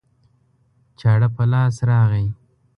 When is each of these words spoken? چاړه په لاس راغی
چاړه 0.99 1.27
په 1.35 1.43
لاس 1.51 1.75
راغی 1.89 2.27